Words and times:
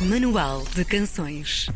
Manual 0.00 0.62
de 0.76 0.84
Canções. 0.84 1.66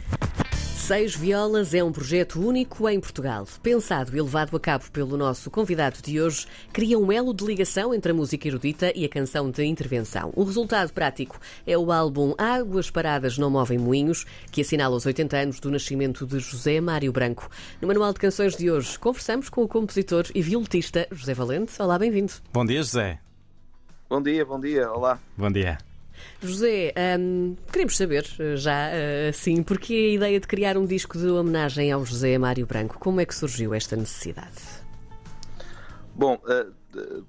Seis 0.76 1.12
Violas 1.12 1.74
é 1.74 1.82
um 1.82 1.90
projeto 1.90 2.40
único 2.40 2.88
em 2.88 3.00
Portugal. 3.00 3.44
Pensado 3.60 4.16
e 4.16 4.22
levado 4.22 4.56
a 4.56 4.60
cabo 4.60 4.84
pelo 4.92 5.16
nosso 5.16 5.50
convidado 5.50 6.00
de 6.00 6.20
hoje, 6.20 6.46
cria 6.72 6.96
um 6.96 7.10
elo 7.10 7.34
de 7.34 7.44
ligação 7.44 7.92
entre 7.92 8.12
a 8.12 8.14
música 8.14 8.46
erudita 8.46 8.92
e 8.94 9.04
a 9.04 9.08
canção 9.08 9.50
de 9.50 9.64
intervenção. 9.64 10.32
O 10.36 10.44
resultado 10.44 10.92
prático 10.92 11.36
é 11.66 11.76
o 11.76 11.90
álbum 11.90 12.32
Águas 12.38 12.92
Paradas 12.92 13.36
Não 13.38 13.50
Movem 13.50 13.78
Moinhos, 13.78 14.24
que 14.52 14.60
assinala 14.60 14.94
os 14.94 15.04
80 15.04 15.36
anos 15.36 15.58
do 15.58 15.68
nascimento 15.68 16.24
de 16.24 16.38
José 16.38 16.80
Mário 16.80 17.10
Branco. 17.10 17.50
No 17.80 17.88
Manual 17.88 18.12
de 18.12 18.20
Canções 18.20 18.54
de 18.56 18.70
hoje, 18.70 18.96
conversamos 19.00 19.48
com 19.48 19.64
o 19.64 19.68
compositor 19.68 20.26
e 20.32 20.40
violetista 20.40 21.08
José 21.10 21.34
Valente. 21.34 21.72
Olá, 21.82 21.98
bem-vindo. 21.98 22.34
Bom 22.52 22.64
dia, 22.64 22.84
José. 22.84 23.18
Bom 24.08 24.22
dia, 24.22 24.44
bom 24.44 24.60
dia, 24.60 24.92
olá. 24.92 25.18
Bom 25.36 25.50
dia. 25.50 25.91
José, 26.42 26.92
hum, 27.18 27.56
queremos 27.70 27.96
saber 27.96 28.24
já 28.56 28.90
assim, 29.28 29.62
porque 29.62 29.94
a 29.94 30.14
ideia 30.14 30.40
de 30.40 30.46
criar 30.46 30.76
um 30.76 30.84
disco 30.84 31.18
de 31.18 31.28
homenagem 31.28 31.92
ao 31.92 32.04
José 32.04 32.36
Mário 32.38 32.66
Branco, 32.66 32.98
como 32.98 33.20
é 33.20 33.24
que 33.24 33.34
surgiu 33.34 33.72
esta 33.74 33.96
necessidade? 33.96 34.82
Bom, 36.14 36.38
uh, 36.44 36.72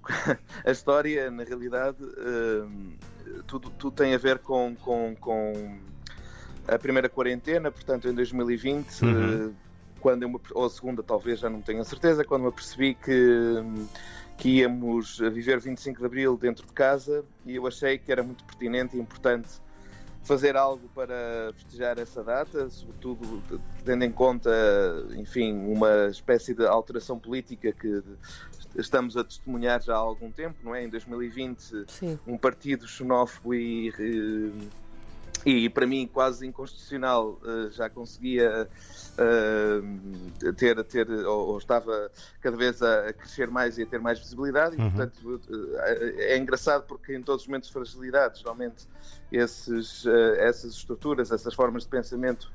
a 0.65 0.71
história, 0.71 1.31
na 1.31 1.43
realidade, 1.43 2.03
uh, 2.03 2.69
tudo, 3.47 3.69
tudo, 3.71 3.95
tem 3.95 4.13
a 4.13 4.17
ver 4.17 4.39
com, 4.39 4.75
com, 4.75 5.15
com, 5.15 5.79
a 6.67 6.77
primeira 6.77 7.09
quarentena, 7.09 7.71
portanto, 7.71 8.07
em 8.07 8.13
2020, 8.13 9.01
uhum. 9.01 9.47
uh, 9.47 9.55
quando 9.99 10.23
eu, 10.23 10.41
ou 10.53 10.65
a 10.65 10.69
segunda, 10.69 11.01
talvez, 11.01 11.39
já 11.39 11.49
não 11.49 11.61
tenho 11.61 11.81
a 11.81 11.85
certeza, 11.85 12.25
quando 12.25 12.43
me 12.43 12.49
apercebi 12.49 12.93
que 12.93 13.11
que 14.37 14.59
íamos 14.59 15.19
viver 15.19 15.59
25 15.59 15.99
de 15.99 16.05
Abril 16.05 16.37
dentro 16.37 16.65
de 16.65 16.73
casa 16.73 17.23
e 17.45 17.55
eu 17.55 17.67
achei 17.67 17.97
que 17.97 18.11
era 18.11 18.23
muito 18.23 18.43
pertinente 18.43 18.97
e 18.97 18.99
importante 18.99 19.61
fazer 20.23 20.55
algo 20.55 20.89
para 20.95 21.51
festejar 21.53 21.99
essa 21.99 22.23
data, 22.23 22.69
sobretudo 22.69 23.43
tendo 23.83 24.03
em 24.05 24.11
conta, 24.11 24.49
enfim, 25.17 25.53
uma 25.53 26.07
espécie 26.07 26.53
de 26.53 26.65
alteração 26.65 27.19
política 27.19 27.73
que 27.73 28.01
estamos 28.75 29.17
a 29.17 29.23
testemunhar 29.23 29.81
já 29.81 29.93
há 29.93 29.97
algum 29.97 30.31
tempo, 30.31 30.57
não 30.63 30.73
é? 30.73 30.83
Em 30.83 30.89
2020, 30.89 31.85
Sim. 31.87 32.19
um 32.25 32.37
partido 32.37 32.87
xenófobo 32.87 33.53
e 33.53 33.89
eh, 33.89 34.67
e 35.45 35.69
para 35.69 35.85
mim 35.85 36.07
quase 36.07 36.47
inconstitucional 36.47 37.39
eh, 37.45 37.71
já 37.71 37.89
conseguia 37.89 38.67
uh, 39.17 40.53
ter, 40.53 40.83
ter 40.85 41.09
ou, 41.25 41.57
estava 41.57 42.11
cada 42.41 42.55
vez 42.55 42.81
a, 42.81 43.11
crescer 43.13 43.49
mais 43.49 43.77
e 43.77 43.83
a 43.83 43.85
ter 43.85 43.99
mais 43.99 44.19
visibilidade 44.19 44.77
uhum. 44.77 44.87
e 44.87 44.91
portanto 44.91 45.41
é 46.17 46.37
engraçado 46.37 46.85
porque 46.87 47.15
em 47.15 47.21
todos 47.21 47.43
os 47.43 47.47
momentos 47.47 47.67
de 47.67 47.73
fragilidade 47.73 48.39
geralmente 48.39 48.87
esses, 49.31 50.05
essas 50.37 50.75
estruturas, 50.75 51.31
essas 51.31 51.53
formas 51.53 51.83
de 51.83 51.89
pensamento 51.89 52.51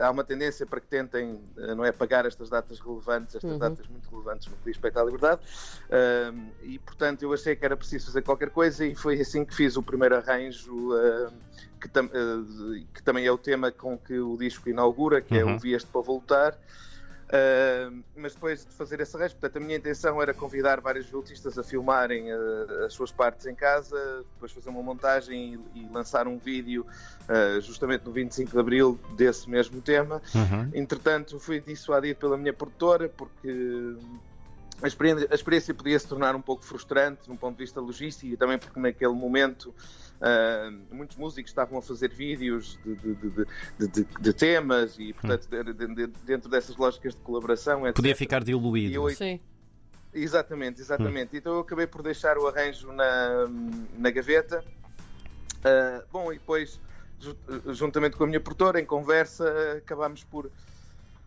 há 0.00 0.10
uma 0.10 0.24
tendência 0.24 0.66
para 0.66 0.80
que 0.80 0.86
tentem 0.86 1.40
não 1.76 1.84
é 1.84 1.92
pagar 1.92 2.26
estas 2.26 2.48
datas 2.48 2.80
relevantes, 2.80 3.36
estas 3.36 3.50
uhum. 3.50 3.58
datas 3.58 3.86
muito 3.88 4.08
relevantes 4.10 4.48
no 4.48 4.56
que 4.56 4.64
diz 4.64 4.76
respeito 4.76 4.98
à 4.98 5.04
liberdade 5.04 5.40
e 6.62 6.78
portanto 6.78 7.22
eu 7.22 7.32
achei 7.32 7.54
que 7.54 7.64
era 7.64 7.76
preciso 7.76 8.06
fazer 8.06 8.22
qualquer 8.22 8.50
coisa 8.50 8.84
e 8.84 8.94
foi 8.94 9.20
assim 9.20 9.44
que 9.44 9.54
fiz 9.54 9.76
o 9.76 9.82
primeiro 9.82 10.16
arranjo 10.16 10.92
que, 11.80 11.88
tam, 11.88 12.06
uh, 12.06 12.86
que, 12.94 13.02
também 13.02 13.24
é 13.24 13.32
o 13.32 13.38
tema 13.38 13.72
com 13.72 13.96
que 13.96 14.18
o 14.18 14.36
disco 14.36 14.68
inaugura, 14.68 15.20
que 15.20 15.34
uhum. 15.34 15.40
é 15.40 15.44
o 15.44 15.48
uhum. 15.48 15.58
Vieste 15.58 15.88
para 15.90 16.02
Voltar. 16.02 16.58
Uh, 17.30 18.02
mas 18.16 18.34
depois 18.34 18.66
de 18.66 18.72
fazer 18.72 18.98
esse 18.98 19.16
resto, 19.16 19.38
portanto, 19.38 19.62
a 19.62 19.64
minha 19.64 19.78
intenção 19.78 20.20
era 20.20 20.34
convidar 20.34 20.80
vários 20.80 21.06
violinistas 21.06 21.56
a 21.56 21.62
filmarem 21.62 22.32
uh, 22.32 22.84
as 22.84 22.92
suas 22.92 23.12
partes 23.12 23.46
em 23.46 23.54
casa, 23.54 24.24
depois 24.34 24.50
fazer 24.50 24.68
uma 24.68 24.82
montagem 24.82 25.60
e, 25.74 25.80
e 25.80 25.88
lançar 25.92 26.26
um 26.26 26.38
vídeo 26.38 26.84
uh, 27.28 27.60
justamente 27.60 28.04
no 28.04 28.10
25 28.10 28.50
de 28.50 28.58
Abril 28.58 28.98
desse 29.16 29.48
mesmo 29.48 29.80
tema. 29.80 30.20
Uhum. 30.34 30.70
Entretanto, 30.74 31.38
fui 31.38 31.60
dissuadido 31.60 32.18
pela 32.18 32.36
minha 32.36 32.52
produtora 32.52 33.08
porque 33.08 33.94
a 34.82 34.86
experiência, 34.86 35.28
a 35.30 35.34
experiência 35.34 35.74
podia 35.74 35.98
se 35.98 36.06
tornar 36.06 36.34
um 36.34 36.40
pouco 36.40 36.64
frustrante, 36.64 37.24
de 37.24 37.30
um 37.30 37.36
ponto 37.36 37.56
de 37.56 37.64
vista 37.64 37.80
logístico, 37.80 38.32
e 38.32 38.36
também 38.36 38.58
porque 38.58 38.78
naquele 38.78 39.14
momento 39.14 39.74
Uh, 40.20 40.94
muitos 40.94 41.16
músicos 41.16 41.50
estavam 41.50 41.78
a 41.78 41.82
fazer 41.82 42.10
vídeos 42.10 42.78
de, 42.84 42.94
de, 42.94 43.88
de, 43.88 44.04
de 44.20 44.32
temas 44.34 44.98
e, 44.98 45.14
portanto, 45.14 45.48
hum. 45.50 46.12
dentro 46.26 46.50
dessas 46.50 46.76
lógicas 46.76 47.14
de 47.14 47.22
colaboração. 47.22 47.86
Etc. 47.86 47.96
Podia 47.96 48.14
ficar 48.14 48.44
diluído. 48.44 49.08
Eu, 49.08 49.16
Sim. 49.16 49.40
Exatamente, 50.12 50.80
exatamente. 50.80 51.34
Hum. 51.34 51.38
Então 51.38 51.54
eu 51.54 51.60
acabei 51.60 51.86
por 51.86 52.02
deixar 52.02 52.36
o 52.36 52.46
arranjo 52.46 52.92
na, 52.92 53.46
na 53.96 54.10
gaveta. 54.10 54.62
Uh, 55.60 56.04
bom, 56.12 56.30
e 56.30 56.36
depois, 56.36 56.78
juntamente 57.68 58.14
com 58.16 58.24
a 58.24 58.26
minha 58.26 58.40
produtora, 58.40 58.78
em 58.78 58.84
conversa, 58.84 59.78
acabámos 59.78 60.22
por 60.24 60.50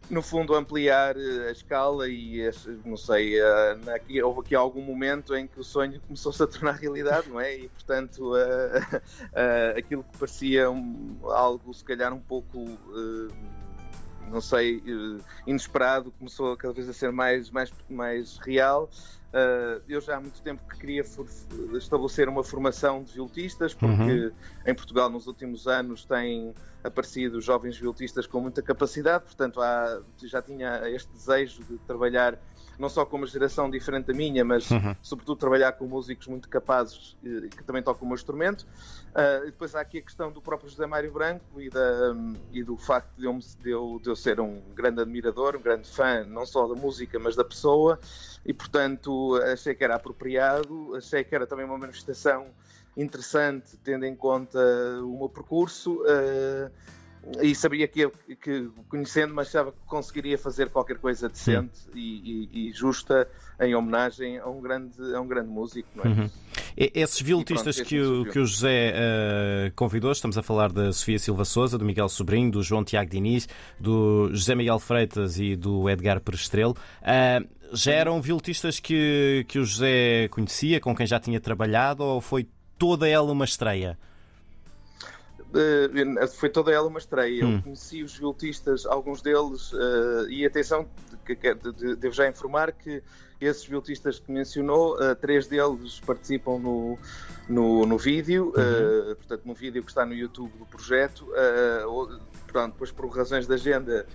no 0.09 0.21
fundo, 0.21 0.53
ampliar 0.53 1.15
eh, 1.17 1.49
a 1.49 1.51
escala 1.51 2.07
e, 2.09 2.49
não 2.85 2.97
sei, 2.97 3.39
eh, 3.39 3.77
aqui, 3.95 4.21
houve 4.21 4.41
aqui 4.41 4.55
algum 4.55 4.81
momento 4.81 5.35
em 5.35 5.47
que 5.47 5.59
o 5.59 5.63
sonho 5.63 5.99
começou-se 6.01 6.41
a 6.43 6.47
tornar 6.47 6.73
realidade, 6.73 7.29
não 7.29 7.39
é? 7.39 7.57
E, 7.57 7.69
portanto, 7.69 8.33
aquilo 9.77 10.03
que 10.03 10.17
parecia 10.17 10.69
um, 10.69 11.17
algo, 11.23 11.73
se 11.73 11.83
calhar, 11.83 12.13
um 12.13 12.19
pouco, 12.19 12.59
eh, 12.59 13.33
não 14.29 14.41
sei, 14.41 14.81
inesperado, 15.47 16.11
começou 16.17 16.55
cada 16.57 16.73
vez 16.73 16.89
a 16.89 16.93
ser 16.93 17.11
mais, 17.11 17.49
mais, 17.49 17.71
mais 17.89 18.37
real. 18.37 18.89
Uh, 19.33 19.81
eu 19.89 19.99
já 19.99 20.17
há 20.17 20.19
muito 20.21 20.39
tempo 20.43 20.61
que 20.69 20.77
queria 20.77 21.03
estabelecer 21.73 22.29
uma 22.29 22.43
formação 22.43 23.03
de 23.03 23.13
violitistas, 23.13 23.73
porque 23.73 23.93
uhum. 23.93 24.31
em 24.63 24.75
Portugal 24.75 25.09
nos 25.09 25.25
últimos 25.25 25.67
anos 25.67 26.05
têm 26.05 26.53
aparecido 26.83 27.41
jovens 27.41 27.75
violitistas 27.75 28.27
com 28.27 28.39
muita 28.39 28.61
capacidade, 28.61 29.23
portanto 29.23 29.59
há, 29.59 30.03
já 30.23 30.39
tinha 30.39 30.87
este 30.87 31.11
desejo 31.11 31.63
de 31.63 31.79
trabalhar 31.79 32.37
não 32.77 32.89
só 32.89 33.05
com 33.05 33.17
uma 33.17 33.27
geração 33.27 33.69
diferente 33.69 34.05
da 34.05 34.13
minha, 34.13 34.43
mas 34.43 34.69
uhum. 34.69 34.95
sobretudo 35.01 35.37
trabalhar 35.37 35.73
com 35.73 35.85
músicos 35.85 36.27
muito 36.27 36.49
capazes 36.49 37.15
e 37.23 37.49
que 37.49 37.63
também 37.63 37.83
tocam 37.83 38.03
o 38.03 38.07
meu 38.07 38.15
instrumento. 38.15 38.61
Uh, 39.11 39.45
depois 39.45 39.75
há 39.75 39.81
aqui 39.81 39.99
a 39.99 40.01
questão 40.01 40.31
do 40.31 40.41
próprio 40.41 40.69
José 40.69 40.85
Mário 40.85 41.11
Branco 41.11 41.61
e, 41.61 41.69
da, 41.69 42.15
e 42.51 42.63
do 42.63 42.75
facto 42.77 43.11
de 43.17 43.25
eu, 43.25 43.39
de, 43.61 43.69
eu, 43.69 43.99
de 44.01 44.09
eu 44.09 44.15
ser 44.15 44.39
um 44.39 44.61
grande 44.73 45.01
admirador, 45.01 45.55
um 45.55 45.61
grande 45.61 45.87
fã, 45.87 46.23
não 46.25 46.45
só 46.45 46.67
da 46.67 46.75
música, 46.75 47.19
mas 47.19 47.35
da 47.35 47.43
pessoa, 47.43 47.99
e 48.45 48.53
portanto 48.53 49.35
achei 49.51 49.75
que 49.75 49.83
era 49.83 49.95
apropriado, 49.95 50.95
achei 50.95 51.23
que 51.23 51.35
era 51.35 51.45
também 51.45 51.65
uma 51.65 51.77
manifestação 51.77 52.47
interessante, 52.95 53.77
tendo 53.83 54.05
em 54.05 54.15
conta 54.15 54.59
o 55.03 55.17
meu 55.17 55.29
percurso. 55.29 56.01
Uh, 56.01 56.71
e 57.41 57.55
sabia 57.55 57.87
que, 57.87 58.09
que 58.41 58.69
conhecendo-me, 58.89 59.41
achava 59.41 59.71
que 59.71 59.77
conseguiria 59.87 60.37
fazer 60.37 60.69
qualquer 60.69 60.97
coisa 60.97 61.29
decente 61.29 61.79
e, 61.93 62.49
e, 62.51 62.69
e, 62.69 62.73
justa 62.73 63.27
em 63.59 63.73
homenagem 63.73 64.39
a 64.39 64.47
um 64.47 64.61
grande, 64.61 64.97
a 65.15 65.21
um 65.21 65.27
grande 65.27 65.49
músico. 65.49 65.87
Não 65.95 66.03
é? 66.03 66.07
Uhum. 66.07 66.29
Esses 66.75 67.21
violitistas 67.21 67.79
que, 67.79 67.99
o, 67.99 68.25
que 68.25 68.39
o 68.39 68.45
José 68.45 68.93
uh, 68.93 69.71
convidou, 69.75 70.11
estamos 70.11 70.37
a 70.37 70.43
falar 70.43 70.71
da 70.71 70.91
Sofia 70.91 71.17
Silva 71.17 71.45
Souza, 71.45 71.77
do 71.77 71.85
Miguel 71.85 72.09
Sobrinho, 72.09 72.51
do 72.51 72.61
João 72.61 72.83
Tiago 72.83 73.09
Diniz, 73.09 73.47
do 73.79 74.29
José 74.33 74.53
Miguel 74.53 74.79
Freitas 74.79 75.39
e 75.39 75.55
do 75.55 75.89
Edgar 75.89 76.19
Perestrelo. 76.19 76.75
Uh, 77.01 77.47
já 77.73 77.93
eram 77.93 78.21
violitistas 78.21 78.79
que, 78.79 79.45
que 79.47 79.59
o 79.59 79.65
José 79.65 80.27
conhecia, 80.27 80.79
com 80.79 80.95
quem 80.95 81.07
já 81.07 81.19
tinha 81.19 81.39
trabalhado, 81.39 82.03
ou 82.03 82.19
foi 82.19 82.47
toda 82.77 83.07
ela 83.07 83.31
uma 83.31 83.45
estreia? 83.45 83.97
Uh, 85.53 86.27
foi 86.27 86.49
toda 86.49 86.71
ela 86.71 86.87
uma 86.87 86.97
estreia. 86.97 87.45
Hum. 87.45 87.57
Eu 87.57 87.61
conheci 87.61 88.03
os 88.03 88.17
violitistas, 88.17 88.85
alguns 88.85 89.21
deles, 89.21 89.71
uh, 89.73 90.27
e 90.29 90.45
atenção, 90.45 90.87
que, 91.23 91.35
que, 91.35 91.53
de, 91.53 91.95
devo 91.95 92.13
já 92.13 92.27
informar 92.27 92.71
que 92.71 93.03
esses 93.39 93.63
violitistas 93.65 94.19
que 94.19 94.31
mencionou, 94.31 94.95
uh, 94.95 95.15
três 95.15 95.45
deles 95.47 95.99
participam 95.99 96.57
no, 96.57 96.97
no, 97.47 97.85
no 97.85 97.97
vídeo, 97.97 98.53
uhum. 98.55 99.15
portanto, 99.15 99.41
no 99.45 99.53
vídeo 99.53 99.83
que 99.83 99.91
está 99.91 100.05
no 100.05 100.13
YouTube 100.13 100.57
do 100.57 100.65
projeto. 100.65 101.27
Pronto, 102.47 102.73
depois 102.73 102.91
por 102.91 103.07
razões 103.09 103.47
de 103.47 103.53
agenda, 103.53 104.05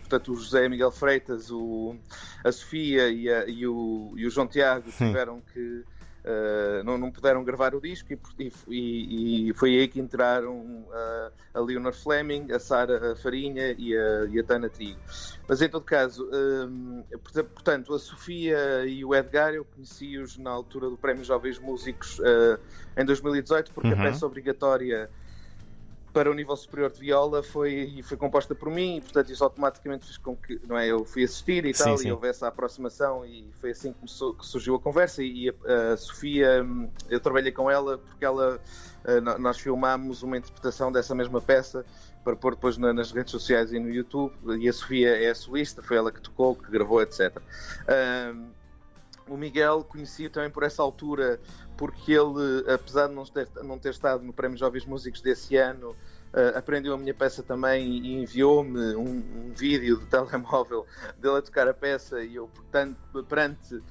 portanto, 0.00 0.32
o 0.32 0.36
José 0.36 0.68
Miguel 0.70 0.90
Freitas, 0.90 1.50
o, 1.50 1.94
a 2.42 2.50
Sofia 2.50 3.10
e, 3.10 3.28
a, 3.28 3.46
e, 3.46 3.66
o, 3.66 4.14
e 4.16 4.26
o 4.26 4.30
João 4.30 4.46
Tiago 4.46 4.90
tiveram 4.90 5.42
que 5.52 5.84
Uh, 6.26 6.82
não, 6.82 6.98
não, 6.98 7.08
puderam 7.08 7.44
gravar 7.44 7.72
o 7.72 7.80
disco 7.80 8.12
e, 8.12 8.52
e, 8.66 9.48
e 9.48 9.54
foi 9.54 9.78
aí 9.78 9.86
que 9.86 10.00
entraram 10.00 10.56
uh, 10.58 11.32
a 11.54 11.60
Leonor 11.60 11.92
Fleming, 11.92 12.50
a 12.50 12.58
Sara 12.58 13.14
Farinha 13.14 13.76
e 13.78 13.96
a, 13.96 14.24
e 14.24 14.40
a 14.40 14.42
Tana 14.42 14.68
Trigo. 14.68 14.98
Mas 15.46 15.62
em 15.62 15.68
todo 15.68 15.84
caso, 15.84 16.28
uh, 16.28 17.18
portanto, 17.54 17.94
a 17.94 17.98
Sofia 18.00 18.84
e 18.86 19.04
o 19.04 19.14
Edgar 19.14 19.54
eu 19.54 19.64
conheci-os 19.64 20.36
na 20.36 20.50
altura 20.50 20.90
do 20.90 20.96
Prémio 20.96 21.22
Jovens 21.22 21.60
Músicos 21.60 22.20
em 22.96 23.04
2018, 23.04 23.70
porque 23.72 23.92
uhum. 23.92 24.00
a 24.00 24.02
peça 24.02 24.26
obrigatória 24.26 25.08
para 26.16 26.30
o 26.30 26.34
nível 26.34 26.56
superior 26.56 26.90
de 26.90 26.98
viola 26.98 27.42
foi, 27.42 28.00
foi 28.02 28.16
composta 28.16 28.54
por 28.54 28.70
mim, 28.70 28.96
e 28.96 29.00
portanto 29.02 29.30
isso 29.30 29.44
automaticamente 29.44 30.06
fez 30.06 30.16
com 30.16 30.34
que 30.34 30.58
não 30.66 30.78
é, 30.78 30.90
eu 30.90 31.04
fui 31.04 31.24
assistir 31.24 31.66
e 31.66 31.74
sim, 31.74 31.84
tal, 31.84 31.98
sim. 31.98 32.08
e 32.08 32.12
houve 32.12 32.26
essa 32.26 32.48
aproximação, 32.48 33.22
e 33.26 33.52
foi 33.60 33.72
assim 33.72 33.92
que, 33.92 33.98
começou, 33.98 34.32
que 34.32 34.46
surgiu 34.46 34.76
a 34.76 34.80
conversa. 34.80 35.22
E 35.22 35.50
a, 35.50 35.92
a, 35.92 35.96
Sofia, 35.98 36.64
hum, 36.64 36.88
eu 37.10 37.20
trabalhei 37.20 37.52
com 37.52 37.70
ela 37.70 37.98
porque 37.98 38.24
ela, 38.24 38.58
eh, 39.04 39.20
nós 39.20 39.58
filmámos 39.58 40.22
uma 40.22 40.38
interpretação 40.38 40.90
dessa 40.90 41.14
mesma 41.14 41.38
peça 41.38 41.84
para 42.24 42.34
pôr 42.34 42.54
depois 42.54 42.78
nas 42.78 43.12
redes 43.12 43.30
sociais 43.30 43.70
e 43.74 43.78
no 43.78 43.90
YouTube, 43.90 44.32
e 44.58 44.70
a 44.70 44.72
Sofia 44.72 45.22
é 45.22 45.28
a 45.28 45.34
solista, 45.34 45.82
foi 45.82 45.98
ela 45.98 46.10
que 46.10 46.22
tocou, 46.22 46.56
que 46.56 46.70
gravou, 46.70 47.02
etc. 47.02 47.36
Um, 48.34 48.55
o 49.28 49.36
Miguel 49.36 49.84
conheci 49.84 50.28
também 50.28 50.50
por 50.50 50.62
essa 50.62 50.82
altura, 50.82 51.40
porque 51.76 52.12
ele, 52.12 52.64
apesar 52.72 53.08
de 53.08 53.14
não 53.14 53.24
ter, 53.24 53.48
não 53.62 53.78
ter 53.78 53.90
estado 53.90 54.22
no 54.22 54.32
Prémio 54.32 54.56
Jovens 54.56 54.84
Músicos 54.84 55.20
desse 55.20 55.56
ano, 55.56 55.90
uh, 55.90 56.56
aprendeu 56.56 56.94
a 56.94 56.98
minha 56.98 57.14
peça 57.14 57.42
também 57.42 57.98
e 57.98 58.14
enviou-me 58.22 58.94
um, 58.94 59.02
um, 59.02 59.52
vídeo 59.54 59.98
de 59.98 60.06
telemóvel 60.06 60.86
dele 61.18 61.38
a 61.38 61.42
tocar 61.42 61.68
a 61.68 61.74
peça 61.74 62.22
e 62.22 62.36
eu, 62.36 62.48
portanto, 62.48 62.96
perante 63.28 63.82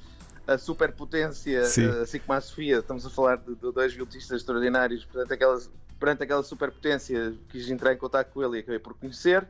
a 0.48 0.58
superpotência, 0.58 1.62
uh, 1.62 2.02
assim 2.02 2.20
como 2.20 2.38
a 2.38 2.42
Sofia, 2.42 2.80
estamos 2.80 3.06
a 3.06 3.10
falar 3.10 3.38
de, 3.38 3.56
de 3.56 3.72
dois 3.72 3.94
violinistas 3.94 4.42
extraordinários, 4.42 5.06
portanto, 5.06 5.70
perante 6.00 6.24
aquela 6.24 6.44
superpotência 6.44 7.36
quis 7.50 7.70
entrar 7.70 7.94
em 7.94 7.98
contato 7.98 8.32
com 8.32 8.44
ele 8.44 8.58
e 8.58 8.60
acabei 8.60 8.80
por 8.80 8.94
conhecer. 8.94 9.48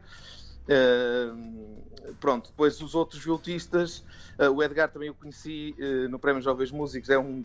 Uh, 0.65 2.13
pronto, 2.19 2.49
depois 2.49 2.81
os 2.81 2.95
outros 2.95 3.23
violinistas, 3.23 4.03
uh, 4.39 4.49
o 4.51 4.63
Edgar 4.63 4.89
também 4.89 5.09
o 5.09 5.13
conheci 5.13 5.75
uh, 5.77 6.09
no 6.09 6.17
Prémio 6.17 6.41
Jovens 6.41 6.71
Músicos, 6.71 7.09
é 7.09 7.19
um, 7.19 7.43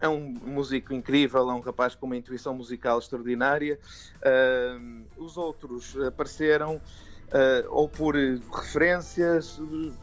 é 0.00 0.08
um 0.08 0.20
músico 0.20 0.92
incrível, 0.92 1.50
é 1.50 1.54
um 1.54 1.60
rapaz 1.60 1.94
com 1.94 2.06
uma 2.06 2.16
intuição 2.16 2.54
musical 2.54 2.98
extraordinária. 2.98 3.78
os 5.16 5.36
outros 5.36 5.96
apareceram 6.00 6.80
ou 7.70 7.88
por 7.88 8.14
referências, 8.14 9.60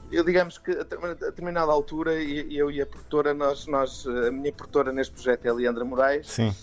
eu 0.09 0.23
digamos 0.23 0.57
que 0.57 0.71
a 0.71 0.83
determinada 0.83 1.71
altura 1.71 2.13
eu 2.15 2.71
e 2.71 2.81
a 2.81 2.85
produtora, 2.87 3.33
nós, 3.33 3.67
nós, 3.67 4.07
a 4.07 4.31
minha 4.31 4.53
produtora 4.53 4.93
neste 4.93 5.13
projeto 5.13 5.45
é 5.45 5.49
a 5.49 5.53
Leandra 5.53 5.83
Moraes, 5.83 6.27
Sim. 6.27 6.55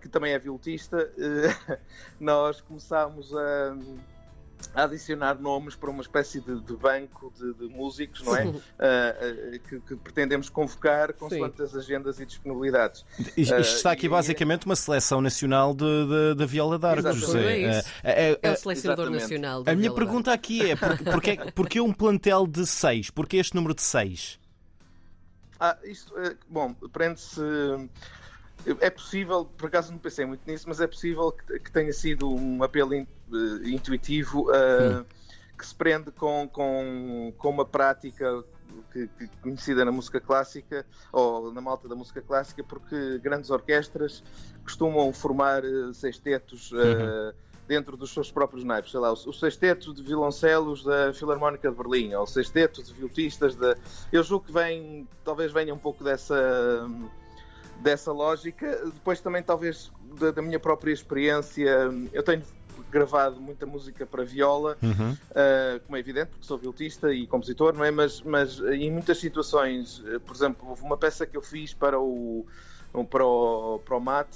que 0.00 0.08
também 0.08 0.32
é 0.32 0.38
violista, 0.38 1.10
nós 2.18 2.60
começámos 2.60 3.34
a 3.34 3.76
a 4.74 4.84
adicionar 4.84 5.40
nomes 5.40 5.74
para 5.74 5.90
uma 5.90 6.02
espécie 6.02 6.40
de, 6.40 6.60
de 6.60 6.76
banco 6.76 7.32
de, 7.38 7.54
de, 7.54 7.68
músicos, 7.68 8.22
não 8.22 8.36
é? 8.36 8.46
Uh, 8.46 8.50
uh, 8.56 9.60
que, 9.68 9.80
que, 9.80 9.96
pretendemos 9.96 10.48
convocar 10.48 11.12
com 11.12 11.26
as 11.26 11.74
agendas 11.74 12.20
e 12.20 12.26
disponibilidades. 12.26 13.04
Isto 13.36 13.54
uh, 13.54 13.60
está 13.60 13.92
aqui 13.92 14.08
basicamente 14.08 14.66
uma 14.66 14.76
seleção 14.76 15.20
nacional 15.20 15.74
da 15.74 16.46
viola 16.46 16.78
d'arco, 16.78 17.12
José. 17.12 17.82
É, 18.02 18.30
é, 18.30 18.38
é, 18.42 18.52
o 18.52 18.56
selecionador 18.56 19.06
exatamente. 19.06 19.22
nacional. 19.22 19.64
A 19.66 19.74
minha 19.74 19.92
pergunta 19.92 20.32
aqui 20.32 20.70
é: 20.70 20.76
porque, 20.76 21.36
porque, 21.54 21.80
um 21.80 21.92
plantel 21.92 22.46
de 22.46 22.66
seis? 22.66 23.10
Porque 23.10 23.36
este 23.36 23.54
número 23.54 23.74
de 23.74 23.82
seis? 23.82 24.38
Ah, 25.60 25.76
isto, 25.82 26.14
bom, 26.48 26.72
prende-se 26.92 27.40
é 28.80 28.90
possível, 28.90 29.44
por 29.44 29.66
acaso 29.66 29.92
não 29.92 29.98
pensei 29.98 30.26
muito 30.26 30.42
nisso, 30.46 30.64
mas 30.68 30.80
é 30.80 30.86
possível 30.86 31.32
que, 31.32 31.58
que 31.58 31.70
tenha 31.70 31.92
sido 31.92 32.28
um 32.32 32.62
apelo 32.62 32.94
in, 32.94 33.06
intuitivo 33.64 34.50
uh, 34.50 35.04
que 35.56 35.66
se 35.66 35.74
prende 35.74 36.10
com, 36.12 36.48
com, 36.48 37.32
com 37.36 37.50
uma 37.50 37.64
prática 37.64 38.44
que, 38.92 39.08
que, 39.08 39.28
conhecida 39.42 39.84
na 39.84 39.90
música 39.92 40.20
clássica 40.20 40.86
ou 41.12 41.52
na 41.52 41.60
malta 41.60 41.88
da 41.88 41.94
música 41.94 42.22
clássica, 42.22 42.62
porque 42.62 43.18
grandes 43.18 43.50
orquestras 43.50 44.22
costumam 44.62 45.12
formar 45.12 45.64
uh, 45.64 45.92
sextetos. 45.92 46.72
Uhum. 46.72 47.32
Dentro 47.68 47.98
dos 47.98 48.14
seus 48.14 48.32
próprios 48.32 48.64
naipes, 48.64 48.90
sei 48.90 48.98
lá, 48.98 49.10
o, 49.10 49.12
o 49.12 49.32
sexteto 49.34 49.92
de 49.92 50.02
violoncelos 50.02 50.82
da 50.82 51.12
Filarmónica 51.12 51.70
de 51.70 51.76
Berlim, 51.76 52.14
ou 52.14 52.22
o 52.22 52.26
sexteto 52.26 52.82
de 52.82 52.94
violistas 52.94 53.54
da. 53.54 53.76
Eu 54.10 54.22
julgo 54.22 54.46
que 54.46 54.52
vem, 54.54 55.06
talvez 55.22 55.52
venha 55.52 55.74
um 55.74 55.78
pouco 55.78 56.02
dessa, 56.02 56.88
dessa 57.80 58.10
lógica. 58.10 58.84
Depois 58.86 59.20
também 59.20 59.42
talvez 59.42 59.92
da, 60.18 60.30
da, 60.30 60.40
minha 60.40 60.58
própria 60.58 60.92
experiência, 60.92 61.90
eu 62.12 62.22
tenho 62.22 62.42
gravado 62.90 63.40
muita 63.40 63.66
música 63.66 64.06
para 64.06 64.24
viola, 64.24 64.76
uhum. 64.82 65.12
uh, 65.12 65.80
como 65.86 65.96
é 65.96 66.00
evidente, 66.00 66.30
porque 66.30 66.46
sou 66.46 66.58
violista 66.58 67.12
e 67.12 67.26
compositor, 67.26 67.74
não 67.74 67.84
é? 67.84 67.90
Mas, 67.90 68.20
mas 68.22 68.60
em 68.60 68.90
muitas 68.90 69.18
situações, 69.18 70.02
eh, 70.06 70.18
por 70.18 70.34
exemplo, 70.34 70.68
houve 70.68 70.82
uma 70.82 70.96
peça 70.96 71.26
que 71.26 71.36
eu 71.36 71.42
fiz 71.42 71.74
para 71.74 71.98
o, 71.98 72.46
para 73.10 73.24
o, 73.24 73.80
para 73.84 73.96
o 73.96 74.00
MAT, 74.00 74.28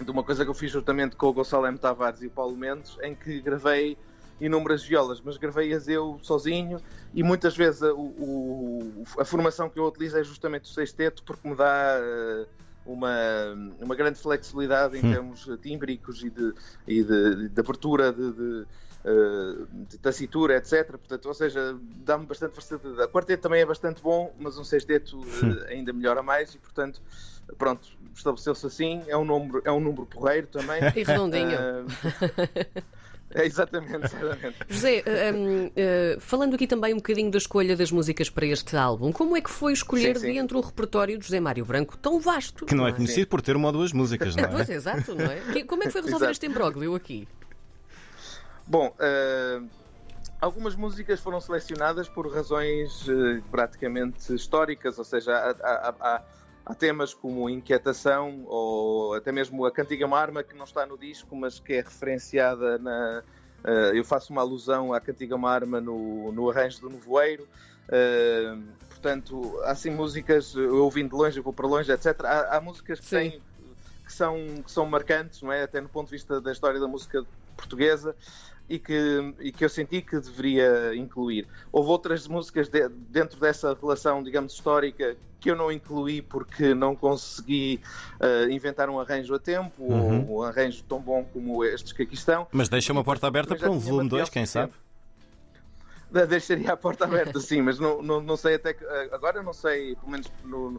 de 0.00 0.10
uma 0.10 0.22
coisa 0.22 0.44
que 0.44 0.50
eu 0.50 0.54
fiz 0.54 0.70
justamente 0.70 1.16
com 1.16 1.26
o 1.26 1.32
Gonçalo 1.32 1.66
M. 1.66 1.78
Tavares 1.78 2.22
e 2.22 2.26
o 2.26 2.30
Paulo 2.30 2.56
Mendes, 2.56 2.96
em 3.02 3.14
que 3.14 3.40
gravei 3.40 3.96
inúmeras 4.40 4.82
violas, 4.82 5.20
mas 5.20 5.36
gravei-as 5.36 5.86
eu 5.86 6.18
sozinho 6.22 6.80
e 7.14 7.22
muitas 7.22 7.56
vezes 7.56 7.82
a, 7.82 7.92
o, 7.94 9.04
a, 9.18 9.24
formação 9.24 9.70
que 9.70 9.78
eu 9.78 9.84
utilizo 9.84 10.18
é 10.18 10.24
justamente 10.24 10.64
o 10.64 10.74
sexteto 10.74 11.22
porque 11.22 11.48
me 11.48 11.54
dá 11.54 12.00
uh, 12.00 12.46
uma, 12.84 13.10
uma 13.80 13.94
grande 13.94 14.18
flexibilidade 14.18 14.96
em 14.96 15.06
hum. 15.06 15.12
termos 15.12 15.48
tímbricos 15.60 16.22
e 16.22 16.30
de, 16.30 16.54
e 16.86 17.02
de, 17.02 17.48
de 17.48 17.60
abertura 17.60 18.12
de, 18.12 18.32
de 18.32 18.66
Uh, 19.04 19.66
de 19.88 19.98
tacitura, 19.98 20.56
etc. 20.56 20.90
Portanto, 20.90 21.26
ou 21.26 21.34
seja, 21.34 21.76
dá-me 22.04 22.24
bastante 22.24 22.52
versatilidade. 22.52 23.08
O 23.08 23.12
quarteto 23.12 23.42
também 23.42 23.60
é 23.60 23.66
bastante 23.66 24.00
bom, 24.00 24.32
mas 24.38 24.56
um 24.56 24.62
sexteto 24.62 25.18
uh, 25.18 25.64
ainda 25.66 25.92
melhora 25.92 26.22
mais 26.22 26.54
e, 26.54 26.58
portanto, 26.58 27.02
pronto, 27.58 27.88
estabeleceu-se 28.14 28.64
assim. 28.64 29.02
É 29.08 29.16
um 29.16 29.24
número, 29.24 29.60
é 29.64 29.72
um 29.72 29.80
número 29.80 30.06
porreiro 30.06 30.46
também. 30.46 30.80
E 30.94 31.02
redondinho. 31.02 31.50
Uh, 31.50 32.82
É, 33.34 33.46
exatamente, 33.46 34.04
exatamente. 34.04 34.56
José, 34.68 35.02
um, 35.34 35.66
uh, 35.66 36.20
falando 36.20 36.54
aqui 36.54 36.66
também 36.66 36.92
um 36.92 36.98
bocadinho 36.98 37.30
da 37.30 37.38
escolha 37.38 37.74
das 37.76 37.90
músicas 37.90 38.28
para 38.28 38.46
este 38.46 38.76
álbum, 38.76 39.10
como 39.10 39.36
é 39.36 39.40
que 39.40 39.50
foi 39.50 39.72
escolher 39.72 40.16
sim, 40.18 40.26
sim. 40.26 40.34
dentro 40.34 40.60
do 40.60 40.66
repertório 40.66 41.18
de 41.18 41.24
José 41.24 41.40
Mário 41.40 41.64
Branco 41.64 41.96
tão 41.96 42.20
vasto? 42.20 42.66
Que 42.66 42.74
não, 42.74 42.84
é 42.84 42.88
não 42.88 42.94
é 42.94 42.96
conhecido 42.96 43.20
sim. 43.22 43.26
por 43.26 43.40
ter 43.40 43.56
uma 43.56 43.68
ou 43.68 43.72
duas 43.72 43.92
músicas, 43.92 44.36
não 44.36 44.44
é? 44.44 44.48
pois, 44.48 44.68
exato, 44.68 45.14
não 45.14 45.24
é? 45.24 45.64
Como 45.64 45.82
é 45.82 45.86
que 45.86 45.92
foi 45.92 46.02
resolver 46.02 46.30
este 46.30 46.46
imbróglio 46.46 46.94
aqui? 46.94 47.26
Bom, 48.66 48.88
uh, 48.88 49.68
algumas 50.40 50.74
músicas 50.74 51.20
foram 51.20 51.40
selecionadas 51.40 52.08
por 52.08 52.32
razões 52.32 53.06
uh, 53.08 53.42
praticamente 53.50 54.34
históricas, 54.34 54.98
ou 54.98 55.04
seja, 55.04 55.32
há, 55.32 55.50
há, 55.62 55.94
há 56.00 56.22
Há 56.64 56.74
temas 56.74 57.12
como 57.12 57.50
Inquietação 57.50 58.44
ou 58.46 59.14
até 59.14 59.32
mesmo 59.32 59.66
A 59.66 59.72
Cantiga 59.72 60.06
Marma, 60.06 60.42
que 60.42 60.54
não 60.54 60.64
está 60.64 60.86
no 60.86 60.96
disco, 60.96 61.34
mas 61.34 61.58
que 61.58 61.74
é 61.74 61.80
referenciada 61.80 62.78
na. 62.78 63.22
Uh, 63.64 63.94
eu 63.94 64.04
faço 64.04 64.32
uma 64.32 64.42
alusão 64.42 64.92
à 64.92 65.00
Cantiga 65.00 65.36
Marma 65.36 65.80
no, 65.80 66.30
no 66.32 66.50
arranjo 66.50 66.80
do 66.80 66.90
Nevoeiro. 66.90 67.48
Uh, 67.88 68.62
portanto, 68.88 69.60
há 69.64 69.72
assim 69.72 69.90
músicas, 69.90 70.54
eu 70.54 70.84
ouvindo 70.84 71.10
de 71.10 71.16
longe, 71.16 71.38
eu 71.38 71.42
vou 71.42 71.52
para 71.52 71.66
longe, 71.66 71.90
etc. 71.90 72.24
Há, 72.24 72.56
há 72.56 72.60
músicas 72.60 73.00
que, 73.00 73.10
têm, 73.10 73.42
que, 74.04 74.12
são, 74.12 74.36
que 74.64 74.70
são 74.70 74.86
marcantes, 74.86 75.42
não 75.42 75.52
é? 75.52 75.64
Até 75.64 75.80
no 75.80 75.88
ponto 75.88 76.06
de 76.06 76.12
vista 76.12 76.40
da 76.40 76.52
história 76.52 76.78
da 76.78 76.86
música 76.86 77.24
portuguesa 77.56 78.14
e 78.68 78.78
que, 78.78 79.34
e 79.40 79.52
que 79.52 79.64
eu 79.64 79.68
senti 79.68 80.00
que 80.00 80.18
deveria 80.18 80.94
incluir. 80.94 81.46
Houve 81.70 81.90
outras 81.90 82.26
músicas 82.26 82.68
de, 82.68 82.88
dentro 82.88 83.38
dessa 83.38 83.76
relação, 83.80 84.22
digamos, 84.22 84.54
histórica 84.54 85.16
que 85.40 85.50
eu 85.50 85.56
não 85.56 85.72
incluí 85.72 86.22
porque 86.22 86.72
não 86.72 86.94
consegui 86.94 87.80
uh, 88.20 88.48
inventar 88.50 88.88
um 88.88 89.00
arranjo 89.00 89.34
a 89.34 89.38
tempo 89.40 89.82
uhum. 89.82 90.30
ou 90.30 90.40
um 90.40 90.42
arranjo 90.42 90.84
tão 90.84 91.00
bom 91.00 91.24
como 91.32 91.64
estes 91.64 91.92
que 91.92 92.04
aqui 92.04 92.14
estão. 92.14 92.46
Mas 92.52 92.68
deixa 92.68 92.92
uma 92.92 93.02
porta 93.02 93.26
aberta 93.26 93.56
para 93.56 93.70
um 93.70 93.78
volume 93.78 94.08
2, 94.08 94.28
quem 94.28 94.46
sabe? 94.46 94.72
Deixaria 96.28 96.72
a 96.72 96.76
porta 96.76 97.04
aberta, 97.06 97.40
sim, 97.40 97.62
mas 97.62 97.78
não, 97.78 98.02
não, 98.02 98.20
não 98.20 98.36
sei 98.36 98.56
até 98.56 98.74
que. 98.74 98.84
Agora 99.10 99.42
não 99.42 99.54
sei, 99.54 99.96
pelo 99.96 100.12
menos 100.12 100.30
no, 100.44 100.76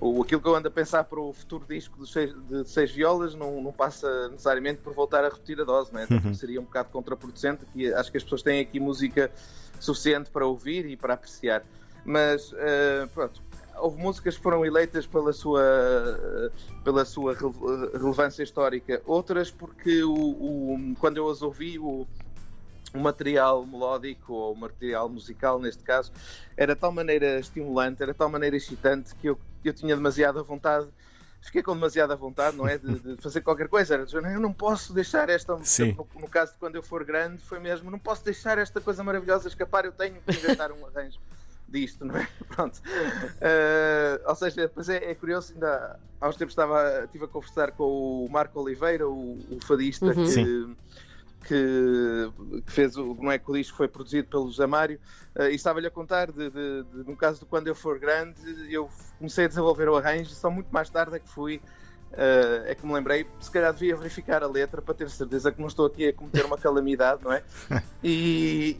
o, 0.00 0.22
aquilo 0.22 0.40
que 0.40 0.48
eu 0.48 0.54
ando 0.54 0.68
a 0.68 0.70
pensar 0.70 1.04
para 1.04 1.20
o 1.20 1.32
futuro 1.32 1.64
disco 1.68 2.02
de 2.02 2.10
seis, 2.10 2.34
de 2.48 2.68
seis 2.68 2.90
violas 2.90 3.34
não, 3.34 3.62
não, 3.62 3.72
passa 3.72 4.28
necessariamente 4.28 4.80
por 4.80 4.92
voltar 4.92 5.24
a 5.24 5.28
repetir 5.28 5.60
a 5.60 5.64
dose, 5.64 5.92
né? 5.92 6.06
Uhum. 6.10 6.34
seria 6.34 6.60
um 6.60 6.64
bocado 6.64 6.88
contraproducente. 6.90 7.64
Que 7.72 7.92
acho 7.92 8.10
que 8.10 8.16
as 8.16 8.22
pessoas 8.22 8.42
têm 8.42 8.60
aqui 8.60 8.80
música 8.80 9.30
suficiente 9.80 10.30
para 10.30 10.46
ouvir 10.46 10.86
e 10.86 10.96
para 10.96 11.14
apreciar. 11.14 11.64
Mas 12.04 12.52
uh, 12.52 13.08
pronto, 13.14 13.40
houve 13.76 14.00
músicas 14.00 14.36
que 14.36 14.42
foram 14.42 14.64
eleitas 14.64 15.06
pela 15.06 15.32
sua, 15.32 15.62
pela 16.82 17.04
sua 17.04 17.34
relevância 17.34 18.42
histórica, 18.42 19.00
outras 19.06 19.50
porque 19.50 20.02
o, 20.04 20.14
o, 20.14 20.94
quando 20.98 21.16
eu 21.16 21.28
as 21.30 21.42
ouvi, 21.42 21.78
o, 21.78 22.06
o 22.94 22.98
material 22.98 23.66
melódico 23.66 24.32
ou 24.32 24.54
material 24.54 25.08
musical, 25.08 25.58
neste 25.58 25.82
caso, 25.82 26.12
era 26.56 26.74
de 26.74 26.80
tal 26.80 26.92
maneira 26.92 27.38
estimulante, 27.38 28.02
era 28.02 28.12
de 28.12 28.18
tal 28.18 28.28
maneira 28.28 28.56
excitante 28.56 29.14
que 29.16 29.28
eu, 29.28 29.38
eu 29.64 29.72
tinha 29.72 29.94
demasiada 29.94 30.42
vontade 30.42 30.88
fiquei 31.44 31.62
com 31.62 31.74
demasiada 31.74 32.16
vontade, 32.16 32.56
não 32.56 32.66
é? 32.66 32.78
De, 32.78 32.98
de, 32.98 33.16
fazer 33.22 33.42
qualquer 33.42 33.68
coisa. 33.68 33.94
Era 33.94 34.06
dizer, 34.06 34.24
eu 34.24 34.40
não 34.40 34.52
posso 34.52 34.92
deixar 34.92 35.28
esta. 35.28 35.54
No, 35.54 36.08
no, 36.20 36.28
caso 36.28 36.52
de 36.52 36.58
quando 36.58 36.76
eu 36.76 36.82
for 36.82 37.04
grande, 37.04 37.38
foi 37.38 37.60
mesmo, 37.60 37.90
não 37.90 37.98
posso 37.98 38.24
deixar 38.24 38.58
esta 38.58 38.80
coisa 38.80 39.04
maravilhosa 39.04 39.48
escapar, 39.48 39.84
eu 39.84 39.92
tenho 39.92 40.16
que 40.26 40.36
inventar 40.36 40.72
um 40.72 40.84
arranjo 40.88 41.20
disto, 41.68 42.04
não 42.04 42.16
é? 42.16 42.26
Pronto. 42.48 42.78
Uh, 42.78 44.26
ou 44.26 44.34
seja, 44.34 44.70
pois 44.74 44.88
é, 44.88 45.10
é, 45.10 45.14
curioso, 45.14 45.52
ainda 45.52 45.98
há 46.20 46.28
uns 46.28 46.36
tempos 46.36 46.52
estava, 46.52 47.04
estive 47.04 47.24
a 47.24 47.28
conversar 47.28 47.72
com 47.72 48.24
o 48.24 48.28
Marco 48.30 48.60
Oliveira, 48.60 49.06
o, 49.06 49.38
o 49.50 49.58
fadista, 49.60 50.06
uhum. 50.06 50.24
que, 50.24 50.76
que, 51.46 52.32
que, 52.66 52.72
fez 52.72 52.96
o, 52.96 53.14
não 53.14 53.30
é 53.30 53.38
que 53.38 53.50
o 53.50 53.54
disco 53.54 53.76
foi 53.76 53.88
produzido 53.88 54.28
pelo 54.28 54.46
José 54.46 54.66
Mário, 54.66 54.98
uh, 55.36 55.44
e 55.44 55.54
estava-lhe 55.54 55.86
a 55.86 55.90
contar, 55.90 56.32
de, 56.32 56.50
de, 56.50 56.82
de, 56.82 57.04
no 57.04 57.16
caso 57.16 57.40
de 57.40 57.46
Quando 57.46 57.68
Eu 57.68 57.74
For 57.74 57.98
Grande, 57.98 58.40
eu 58.70 58.88
comecei 59.18 59.44
a 59.44 59.48
desenvolver 59.48 59.88
o 59.88 59.96
arranjo, 59.96 60.30
só 60.30 60.50
muito 60.50 60.68
mais 60.72 60.90
tarde 60.90 61.16
é 61.16 61.18
que 61.18 61.28
fui 61.28 61.60
Uh, 62.14 62.66
é 62.66 62.74
que 62.74 62.86
me 62.86 62.92
lembrei, 62.92 63.26
se 63.40 63.50
calhar 63.50 63.72
devia 63.72 63.96
verificar 63.96 64.42
a 64.42 64.46
letra 64.46 64.80
para 64.80 64.94
ter 64.94 65.10
certeza 65.10 65.50
que 65.50 65.60
não 65.60 65.66
estou 65.66 65.86
aqui 65.86 66.06
a 66.08 66.12
cometer 66.12 66.44
uma 66.44 66.56
calamidade, 66.56 67.22
não 67.24 67.32
é? 67.32 67.42
E, 68.06 68.76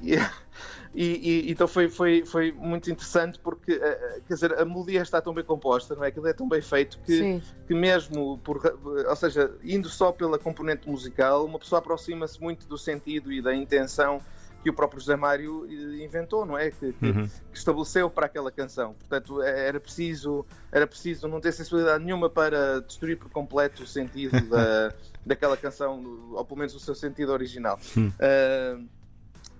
e, 0.94 1.02
e, 1.02 1.50
então 1.50 1.66
foi, 1.66 1.88
foi, 1.88 2.24
foi 2.26 2.52
muito 2.52 2.90
interessante 2.90 3.38
porque, 3.38 3.72
uh, 3.72 4.22
quer 4.28 4.34
dizer, 4.34 4.58
a 4.58 4.64
melodia 4.64 5.00
está 5.00 5.20
tão 5.20 5.32
bem 5.32 5.42
composta, 5.42 5.94
não 5.94 6.04
é? 6.04 6.08
Aquilo 6.08 6.28
é 6.28 6.32
tão 6.32 6.48
bem 6.48 6.60
feito 6.60 6.98
que, 7.04 7.42
que 7.66 7.74
mesmo, 7.74 8.38
por, 8.44 8.60
ou 9.08 9.16
seja, 9.16 9.50
indo 9.64 9.88
só 9.88 10.12
pela 10.12 10.38
componente 10.38 10.88
musical, 10.88 11.46
uma 11.46 11.58
pessoa 11.58 11.78
aproxima-se 11.78 12.40
muito 12.40 12.66
do 12.66 12.78
sentido 12.78 13.32
e 13.32 13.42
da 13.42 13.54
intenção 13.54 14.20
que 14.64 14.70
o 14.70 14.72
próprio 14.72 14.98
José 14.98 15.14
Mário 15.14 15.66
eh, 15.68 16.02
inventou, 16.02 16.46
não 16.46 16.56
é? 16.56 16.70
Que, 16.70 16.90
que, 16.94 17.06
uhum. 17.06 17.28
que, 17.52 17.58
estabeleceu 17.58 18.08
para 18.08 18.24
aquela 18.24 18.50
canção. 18.50 18.94
Portanto, 18.94 19.42
é, 19.42 19.68
era 19.68 19.78
preciso, 19.78 20.46
era 20.72 20.86
preciso 20.86 21.28
não 21.28 21.38
ter 21.38 21.52
sensibilidade 21.52 22.02
nenhuma 22.02 22.30
para 22.30 22.80
destruir 22.80 23.18
por 23.18 23.28
completo 23.28 23.82
o 23.82 23.86
sentido 23.86 24.40
da, 24.48 24.94
daquela 25.24 25.54
canção, 25.54 26.02
ou 26.32 26.42
pelo 26.46 26.60
menos 26.60 26.74
o 26.74 26.80
seu 26.80 26.94
sentido 26.94 27.30
original. 27.30 27.78
Uhum. 27.94 28.08
Uh, 28.08 28.88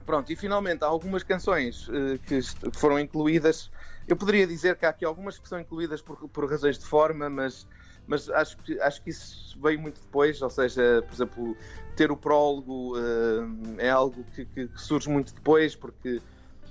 pronto, 0.06 0.32
e 0.32 0.36
finalmente 0.36 0.82
há 0.82 0.86
algumas 0.86 1.22
canções 1.22 1.86
uh, 1.88 2.18
que 2.26 2.40
foram 2.72 2.98
incluídas. 2.98 3.70
Eu 4.08 4.16
poderia 4.16 4.46
dizer 4.46 4.76
que 4.76 4.86
há 4.86 4.88
aqui 4.88 5.04
algumas 5.04 5.38
que 5.38 5.46
são 5.46 5.60
incluídas 5.60 6.00
por, 6.00 6.16
por 6.30 6.50
razões 6.50 6.78
de 6.78 6.86
forma, 6.86 7.28
mas 7.28 7.66
mas 8.06 8.28
acho 8.28 8.56
que, 8.58 8.78
acho 8.80 9.02
que 9.02 9.10
isso 9.10 9.58
veio 9.60 9.80
muito 9.80 10.00
depois, 10.00 10.40
ou 10.42 10.50
seja, 10.50 11.02
por 11.06 11.14
exemplo, 11.14 11.56
ter 11.96 12.10
o 12.10 12.16
prólogo 12.16 12.98
uh, 12.98 13.76
é 13.78 13.90
algo 13.90 14.24
que, 14.34 14.44
que, 14.44 14.68
que, 14.68 14.80
surge 14.80 15.08
muito 15.08 15.34
depois, 15.34 15.74
porque, 15.74 16.20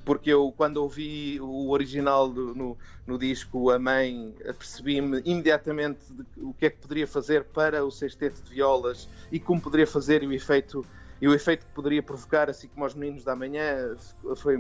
porque 0.06 0.30
eu, 0.30 0.54
quando 0.56 0.78
ouvi 0.78 1.40
o 1.42 1.70
original 1.70 2.30
do, 2.30 2.54
no, 2.54 2.78
no 3.08 3.18
disco 3.18 3.72
A 3.72 3.80
Mãe, 3.80 4.36
apercebi-me 4.48 5.22
imediatamente 5.26 6.02
o 6.38 6.54
que 6.54 6.68
é 6.68 6.70
que 6.70 6.78
poderia 6.78 7.08
fazer 7.08 7.46
para 7.46 7.84
o 7.84 7.92
sexteto 7.92 8.42
de 8.44 8.52
violas 8.52 9.08
e 9.32 9.40
como 9.40 9.62
poderia 9.62 9.88
fazer 9.88 10.24
e 10.24 10.28
o 10.28 10.34
efeito 10.34 10.86
e 11.22 11.28
o 11.28 11.34
efeito 11.34 11.66
que 11.66 11.72
poderia 11.72 12.04
provocar, 12.04 12.50
assim 12.50 12.68
como 12.68 12.86
os 12.86 12.94
meninos 12.94 13.24
da 13.24 13.34
manhã, 13.34 13.96
foi 14.36 14.58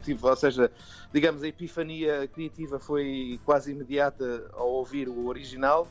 tive, 0.00 0.16
ou 0.22 0.36
seja, 0.36 0.70
digamos, 1.12 1.42
a 1.42 1.48
epifania 1.48 2.28
criativa 2.28 2.78
foi 2.78 3.40
quase 3.44 3.72
imediata 3.72 4.48
ao 4.52 4.68
ouvir 4.68 5.08
o 5.08 5.26
original 5.26 5.88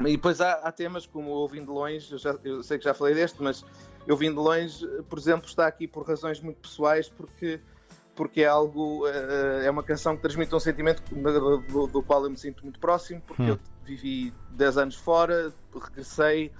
e 0.00 0.12
depois 0.12 0.40
há, 0.40 0.52
há 0.54 0.72
temas 0.72 1.06
como 1.06 1.30
Eu 1.42 1.48
Vim 1.48 1.62
de 1.62 1.70
Longe, 1.70 2.12
eu, 2.12 2.18
já, 2.18 2.36
eu, 2.44 2.62
sei 2.62 2.78
que 2.78 2.84
já 2.84 2.92
falei 2.92 3.14
deste, 3.14 3.42
mas 3.42 3.64
Eu 4.06 4.16
Vim 4.16 4.30
de 4.30 4.36
Longe, 4.36 4.86
por 5.08 5.18
exemplo, 5.18 5.46
está 5.46 5.66
aqui 5.66 5.86
por 5.88 6.06
razões 6.06 6.40
muito 6.40 6.58
pessoais, 6.58 7.08
porque, 7.08 7.60
porque 8.14 8.42
é 8.42 8.46
algo, 8.46 9.06
uh, 9.06 9.62
é 9.64 9.70
uma 9.70 9.82
canção 9.82 10.14
que 10.14 10.22
transmite 10.22 10.54
um 10.54 10.60
sentimento 10.60 11.02
do, 11.14 11.58
do, 11.58 11.86
do, 11.86 12.02
qual 12.02 12.22
eu 12.24 12.30
me 12.30 12.36
sinto 12.36 12.62
muito 12.62 12.78
próximo, 12.78 13.22
porque 13.26 13.42
hum. 13.42 13.48
eu 13.48 13.58
vivi 13.84 14.34
10 14.50 14.78
anos 14.78 14.96
fora, 14.96 15.52
regressei 15.74 16.52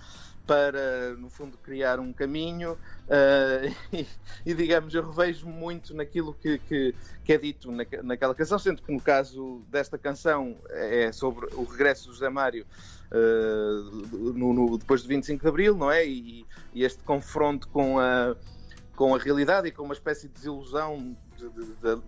para, 0.46 1.14
no 1.16 1.28
fundo, 1.28 1.58
criar 1.58 1.98
um 1.98 2.12
caminho 2.12 2.72
uh, 2.72 3.74
e, 3.92 4.06
e, 4.44 4.54
digamos, 4.54 4.94
eu 4.94 5.06
revejo 5.06 5.46
muito 5.46 5.94
naquilo 5.94 6.32
que, 6.34 6.58
que, 6.58 6.94
que 7.24 7.32
é 7.32 7.38
dito 7.38 7.70
na, 7.72 7.84
naquela 8.02 8.34
canção, 8.34 8.58
sendo 8.58 8.80
que 8.80 8.92
no 8.92 9.00
caso 9.00 9.62
desta 9.68 9.98
canção 9.98 10.56
é 10.70 11.10
sobre 11.10 11.46
o 11.54 11.64
regresso 11.64 12.06
do 12.06 12.12
José 12.12 12.28
Mário 12.28 12.64
uh, 13.10 14.32
no, 14.34 14.52
no, 14.52 14.78
depois 14.78 15.02
de 15.02 15.08
25 15.08 15.42
de 15.42 15.48
Abril, 15.48 15.76
não 15.76 15.90
é? 15.90 16.06
E, 16.06 16.46
e, 16.72 16.84
este 16.84 17.02
confronto 17.02 17.68
com 17.68 17.98
a, 17.98 18.36
com 18.94 19.14
a 19.14 19.18
realidade 19.18 19.68
e 19.68 19.72
com 19.72 19.82
uma 19.82 19.94
espécie 19.94 20.28
de 20.28 20.34
desilusão 20.34 21.16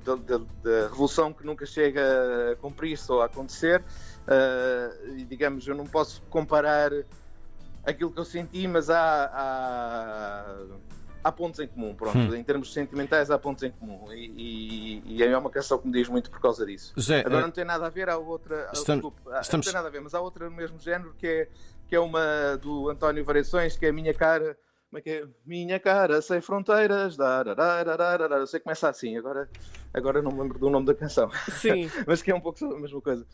da 0.04 0.88
revolução 0.88 1.32
que 1.32 1.44
nunca 1.44 1.66
chega 1.66 2.52
a 2.52 2.56
cumprir-se 2.56 3.10
ou 3.12 3.20
a 3.20 3.26
acontecer. 3.26 3.82
Uh, 4.26 5.16
e 5.16 5.24
digamos, 5.24 5.66
eu 5.66 5.74
não 5.74 5.86
posso 5.86 6.22
comparar 6.30 6.92
aquilo 7.88 8.12
que 8.12 8.20
eu 8.20 8.24
senti, 8.24 8.68
mas 8.68 8.90
há, 8.90 9.24
há, 9.32 10.56
há 11.24 11.32
pontos 11.32 11.58
em 11.60 11.66
comum, 11.66 11.94
pronto. 11.94 12.18
Hum. 12.18 12.34
Em 12.34 12.44
termos 12.44 12.72
sentimentais, 12.72 13.30
há 13.30 13.38
pontos 13.38 13.62
em 13.62 13.70
comum. 13.70 14.12
E, 14.12 15.02
e, 15.06 15.16
e, 15.16 15.22
é 15.22 15.36
uma 15.36 15.50
canção 15.50 15.78
que 15.78 15.86
me 15.86 15.92
diz 15.92 16.08
muito 16.08 16.30
por 16.30 16.40
causa 16.40 16.66
disso. 16.66 16.92
José, 16.96 17.20
Agora, 17.20 17.38
uh... 17.38 17.46
não 17.46 17.50
tem 17.50 17.64
nada 17.64 17.86
a 17.86 17.90
ver, 17.90 18.08
há 18.08 18.18
outra. 18.18 18.68
Estamos, 18.72 19.02
desculpe, 19.02 19.20
estamos... 19.40 19.66
Não 19.66 19.72
tem 19.72 19.72
nada 19.72 19.88
a 19.88 19.90
ver, 19.90 20.00
mas 20.00 20.14
há 20.14 20.20
outra 20.20 20.48
do 20.48 20.54
mesmo 20.54 20.78
género 20.78 21.14
que 21.18 21.26
é, 21.26 21.48
que 21.88 21.96
é 21.96 22.00
uma 22.00 22.56
do 22.60 22.90
António 22.90 23.24
Variações, 23.24 23.76
que 23.76 23.86
é 23.86 23.88
a 23.88 23.92
minha 23.92 24.12
cara. 24.12 24.56
Como 24.90 24.98
é 24.98 25.02
que 25.02 25.10
é? 25.10 25.24
Minha 25.44 25.78
cara 25.78 26.22
sem 26.22 26.40
fronteiras. 26.40 27.16
Eu 27.18 28.46
sei 28.46 28.58
que 28.58 28.64
começa 28.64 28.88
assim, 28.88 29.18
agora, 29.18 29.48
agora 29.92 30.22
não 30.22 30.30
me 30.30 30.40
lembro 30.40 30.58
do 30.58 30.70
nome 30.70 30.86
da 30.86 30.94
canção. 30.94 31.30
Sim. 31.50 31.90
mas 32.06 32.22
que 32.22 32.30
é 32.30 32.34
um 32.34 32.40
pouco 32.40 32.64
a 32.64 32.80
mesma 32.80 33.00
coisa. 33.00 33.26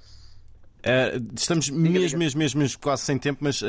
Uh, 0.85 1.33
estamos 1.35 1.65
diga, 1.65 1.79
mesmo, 1.79 2.03
diga. 2.03 2.19
mesmo, 2.19 2.39
mesmo, 2.39 2.61
mesmo 2.61 2.79
quase 2.79 3.03
sem 3.03 3.19
tempo, 3.19 3.39
mas 3.43 3.63
uh, 3.63 3.67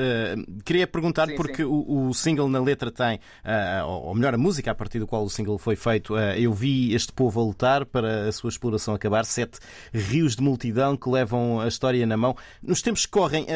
queria 0.65 0.85
perguntar 0.85 1.29
sim, 1.29 1.35
porque 1.35 1.57
sim. 1.57 1.63
O, 1.63 2.09
o, 2.09 2.13
single 2.13 2.49
na 2.49 2.59
letra 2.59 2.91
tem, 2.91 3.17
uh, 3.45 3.87
ou 3.87 4.13
melhor, 4.13 4.33
a 4.33 4.37
música 4.37 4.71
a 4.71 4.75
partir 4.75 4.99
do 4.99 5.07
qual 5.07 5.23
o 5.23 5.29
single 5.29 5.57
foi 5.57 5.77
feito. 5.77 6.17
eu 6.17 6.53
vi 6.53 6.93
este 6.93 7.13
povo 7.13 7.39
a 7.39 7.43
lutar 7.43 7.85
para 7.85 8.27
a 8.27 8.31
sua 8.33 8.49
exploração 8.49 8.93
acabar, 8.93 9.23
sete 9.25 9.59
rios 9.93 10.35
de 10.35 10.43
multidão 10.43 10.97
que 10.97 11.09
levam 11.09 11.61
a 11.61 11.67
história 11.67 12.05
na 12.05 12.17
mão. 12.17 12.35
Nos 12.61 12.81
tempos 12.81 13.05
que 13.05 13.11
correm, 13.11 13.47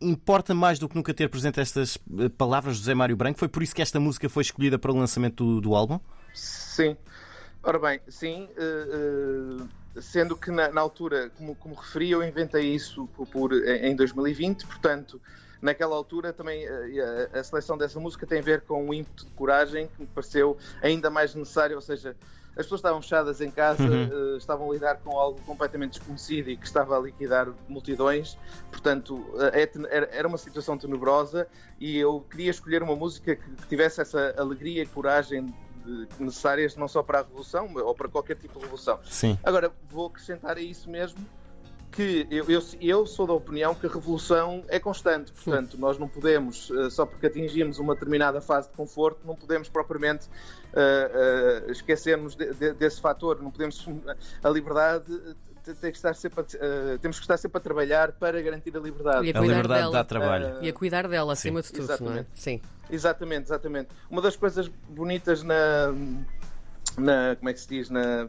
importa 0.00 0.52
mais 0.54 0.78
do 0.78 0.88
que 0.88 0.96
nunca 0.96 1.14
ter 1.14 1.28
presente 1.28 1.60
estas 1.60 1.98
palavras 2.36 2.76
de 2.76 2.80
José 2.80 2.94
Mário 2.94 3.16
Branco? 3.16 3.38
Foi 3.38 3.48
por 3.48 3.62
isso 3.62 3.74
que 3.74 3.82
esta 3.82 4.00
música 4.00 4.28
foi 4.28 4.42
escolhida 4.42 4.78
para 4.78 4.90
o 4.90 4.96
lançamento 4.96 5.44
do, 5.44 5.60
do 5.60 5.74
álbum? 5.74 6.00
Sim. 6.34 6.96
Ora 7.62 7.78
bem, 7.78 8.00
sim. 8.08 8.48
Uh, 8.56 9.66
sendo 10.00 10.36
que 10.36 10.50
na, 10.50 10.70
na 10.70 10.80
altura, 10.80 11.30
como, 11.36 11.54
como, 11.54 11.74
referi, 11.74 12.10
eu 12.10 12.22
inventei 12.22 12.74
isso 12.74 13.06
por, 13.16 13.26
por, 13.26 13.52
em 13.52 13.94
2020, 13.94 14.66
portanto, 14.66 15.20
naquela 15.60 15.96
altura 15.96 16.32
também 16.32 16.66
a, 16.66 16.70
eh, 16.70 17.30
a, 17.34 17.40
a, 17.40 17.44
seleção 17.44 17.76
dessa 17.78 17.98
música 17.98 18.26
tem 18.26 18.38
a 18.38 18.42
ver 18.42 18.60
com 18.62 18.84
um 18.84 18.94
ímpeto 18.94 19.24
de 19.24 19.30
coragem 19.32 19.88
que 19.88 20.02
me 20.02 20.06
pareceu 20.06 20.56
ainda 20.82 21.10
mais 21.10 21.34
necessário, 21.34 21.76
ou 21.76 21.82
seja, 21.82 22.16
as 22.50 22.64
pessoas 22.64 22.78
estavam 22.78 23.02
fechadas 23.02 23.42
em 23.42 23.50
casa, 23.50 23.82
uhum. 23.82 24.34
uh, 24.34 24.36
estavam 24.38 24.70
a 24.70 24.72
lidar 24.72 24.96
com 24.96 25.18
algo 25.18 25.38
completamente 25.42 25.98
desconhecido 25.98 26.48
e 26.48 26.56
que 26.56 26.64
estava 26.64 26.96
a 26.96 27.00
liquidar 27.00 27.48
multidões, 27.68 28.38
portanto, 28.70 29.16
uh, 29.16 29.50
era, 29.90 30.08
era 30.10 30.26
uma 30.26 30.38
situação 30.38 30.78
tenebrosa 30.78 31.46
e 31.78 31.98
eu 31.98 32.24
queria 32.30 32.50
escolher 32.50 32.82
uma 32.82 32.96
música 32.96 33.36
que 33.36 33.66
tivesse 33.68 34.00
essa 34.00 34.34
alegria 34.38 34.82
e 34.82 34.86
coragem 34.86 35.54
necessárias 36.18 36.76
não 36.76 36.88
só 36.88 37.02
para 37.02 37.20
a 37.20 37.22
revolução, 37.22 37.70
ou 37.74 37.94
para 37.94 38.08
qualquer 38.08 38.36
tipo 38.36 38.54
de 38.54 38.60
revolução. 38.60 38.98
Sim. 39.04 39.38
Agora, 39.42 39.72
vou 39.90 40.06
acrescentar 40.06 40.56
a 40.56 40.60
isso 40.60 40.90
mesmo 40.90 41.18
que 41.96 42.26
eu, 42.30 42.44
eu, 42.50 42.62
eu, 42.78 43.06
sou 43.06 43.26
da 43.26 43.32
opinião 43.32 43.74
que 43.74 43.86
a 43.86 43.88
revolução 43.88 44.62
é 44.68 44.78
constante, 44.78 45.32
portanto, 45.32 45.78
nós 45.78 45.98
não 45.98 46.06
podemos, 46.06 46.68
uh, 46.68 46.90
só 46.90 47.06
porque 47.06 47.26
atingimos 47.26 47.78
uma 47.78 47.94
determinada 47.94 48.38
fase 48.38 48.68
de 48.68 48.74
conforto, 48.74 49.20
não 49.24 49.34
podemos 49.34 49.70
propriamente 49.70 50.26
uh, 50.26 51.68
uh, 51.68 51.70
esquecermos 51.70 52.36
de, 52.36 52.52
de, 52.52 52.72
desse 52.74 53.00
fator, 53.00 53.40
não 53.42 53.50
podemos. 53.50 53.88
A 54.42 54.50
liberdade 54.50 55.06
tem 55.74 55.90
que 55.90 55.96
estar 55.96 56.14
sempre 56.14 56.40
a, 56.40 56.98
temos 56.98 57.18
que 57.18 57.24
estar 57.24 57.36
sempre 57.36 57.58
a 57.58 57.60
trabalhar 57.60 58.12
para 58.12 58.40
garantir 58.40 58.76
a 58.76 58.80
liberdade. 58.80 59.26
E 59.26 59.32
a, 59.32 59.38
a 59.38 59.42
liberdade 59.42 59.80
dela. 59.80 59.92
dá 59.92 60.04
trabalho. 60.04 60.58
e 60.62 60.68
a 60.68 60.72
cuidar 60.72 61.08
dela, 61.08 61.32
acima 61.32 61.62
Sim. 61.62 61.68
de 61.68 61.80
tudo. 61.80 61.92
Exatamente. 61.92 62.28
É? 62.34 62.36
Sim. 62.36 62.60
Exatamente, 62.90 63.44
exatamente. 63.44 63.88
Uma 64.10 64.22
das 64.22 64.36
coisas 64.36 64.68
bonitas 64.88 65.42
na, 65.42 65.92
na 66.96 67.36
como 67.36 67.48
é 67.48 67.52
que 67.52 67.60
se 67.60 67.68
diz, 67.68 67.90
na 67.90 68.28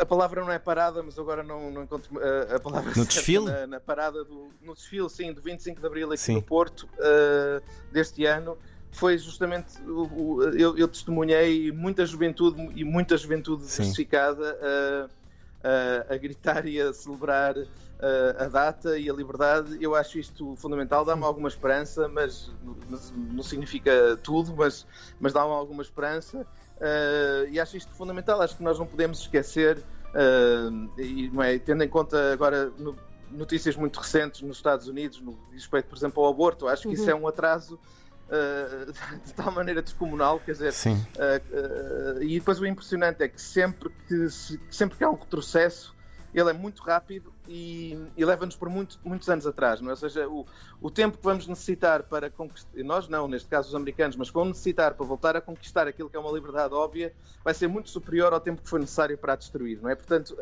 a 0.00 0.04
palavra 0.04 0.40
não 0.40 0.50
é 0.50 0.58
parada, 0.58 1.00
mas 1.00 1.16
agora 1.16 1.44
não, 1.44 1.70
não 1.70 1.84
encontro 1.84 2.10
a, 2.18 2.56
a 2.56 2.60
palavra 2.60 2.92
no 2.96 3.04
desfile? 3.04 3.44
Na, 3.44 3.66
na, 3.66 3.80
parada 3.80 4.24
do 4.24 4.48
no 4.60 4.74
desfile, 4.74 5.08
sim, 5.08 5.32
do 5.32 5.40
25 5.40 5.80
de 5.80 5.86
Abril 5.86 6.08
aqui 6.08 6.20
sim. 6.20 6.34
no 6.34 6.42
Porto 6.42 6.88
uh, 6.98 7.62
deste 7.92 8.24
ano 8.24 8.58
foi 8.90 9.16
justamente 9.18 9.80
o, 9.82 10.02
o, 10.02 10.42
eu, 10.54 10.76
eu, 10.76 10.88
testemunhei 10.88 11.70
muita 11.70 12.04
juventude 12.04 12.60
e 12.74 12.82
muita 12.82 13.16
juventude 13.16 13.64
diversificada 13.64 14.58
a, 15.62 16.14
a, 16.14 16.16
gritar 16.16 16.66
e 16.66 16.80
a 16.80 16.92
celebrar 16.92 17.54
a 18.38 18.44
data 18.44 18.98
e 18.98 19.08
a 19.08 19.12
liberdade. 19.12 19.78
Eu 19.80 19.94
acho 19.94 20.18
isto 20.18 20.54
fundamental, 20.56 21.04
dá-me 21.04 21.24
alguma 21.24 21.48
esperança, 21.48 22.08
mas, 22.08 22.50
mas, 22.90 23.12
não 23.16 23.42
significa 23.42 24.18
tudo, 24.22 24.54
mas, 24.54 24.86
mas 25.18 25.32
dá-me 25.32 25.50
alguma 25.50 25.82
esperança. 25.82 26.46
Uh, 26.76 27.48
e 27.50 27.58
acho 27.58 27.76
isto 27.76 27.92
fundamental. 27.94 28.40
Acho 28.42 28.56
que 28.56 28.62
nós 28.62 28.78
não 28.78 28.86
podemos 28.86 29.20
esquecer, 29.20 29.78
uh, 29.78 31.00
e 31.00 31.30
é, 31.42 31.58
tendo 31.58 31.82
em 31.82 31.88
conta 31.88 32.32
agora 32.32 32.70
no, 32.78 32.94
notícias 33.30 33.76
muito 33.76 33.98
recentes 33.98 34.42
nos 34.42 34.58
Estados 34.58 34.86
Unidos, 34.86 35.20
no 35.20 35.38
respeito, 35.52 35.88
por 35.88 35.96
exemplo, 35.96 36.22
ao 36.22 36.30
aborto, 36.30 36.68
acho 36.68 36.82
que 36.82 36.88
uhum. 36.88 36.94
isso 36.94 37.10
é 37.10 37.14
um 37.14 37.26
atraso 37.26 37.78
Uh, 38.28 38.92
de 39.24 39.34
tal 39.34 39.52
maneira 39.52 39.80
descomunal, 39.80 40.40
quer 40.40 40.52
dizer, 40.52 40.72
uh, 40.72 42.18
uh, 42.18 42.22
e 42.22 42.38
depois 42.38 42.60
o 42.60 42.66
impressionante 42.66 43.22
é 43.22 43.28
que 43.28 43.40
sempre 43.40 43.88
que, 44.08 44.28
se, 44.28 44.60
sempre 44.68 44.98
que 44.98 45.04
há 45.04 45.10
um 45.10 45.14
retrocesso, 45.14 45.95
ele 46.40 46.50
é 46.50 46.52
muito 46.52 46.82
rápido 46.82 47.32
e, 47.48 47.98
e 48.16 48.24
leva-nos 48.24 48.56
por 48.56 48.68
muito, 48.68 48.98
muitos 49.04 49.28
anos 49.28 49.46
atrás, 49.46 49.80
não 49.80 49.88
é? 49.88 49.92
Ou 49.92 49.96
seja, 49.96 50.28
o, 50.28 50.46
o 50.80 50.90
tempo 50.90 51.16
que 51.16 51.24
vamos 51.24 51.46
necessitar 51.46 52.02
para 52.02 52.30
conquistar, 52.30 52.70
nós 52.84 53.08
não, 53.08 53.26
neste 53.26 53.48
caso 53.48 53.68
os 53.68 53.74
americanos, 53.74 54.16
mas 54.16 54.28
que 54.28 54.34
vão 54.34 54.44
necessitar 54.44 54.94
para 54.94 55.06
voltar 55.06 55.36
a 55.36 55.40
conquistar 55.40 55.88
aquilo 55.88 56.10
que 56.10 56.16
é 56.16 56.20
uma 56.20 56.30
liberdade 56.30 56.74
óbvia, 56.74 57.12
vai 57.44 57.54
ser 57.54 57.68
muito 57.68 57.90
superior 57.90 58.32
ao 58.32 58.40
tempo 58.40 58.62
que 58.62 58.68
foi 58.68 58.80
necessário 58.80 59.16
para 59.16 59.32
a 59.32 59.36
destruir, 59.36 59.80
não 59.80 59.88
é? 59.88 59.94
Portanto, 59.94 60.36